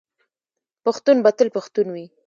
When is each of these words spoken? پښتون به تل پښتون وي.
پښتون 0.85 1.17
به 1.23 1.31
تل 1.37 1.47
پښتون 1.55 1.87
وي. 1.93 2.05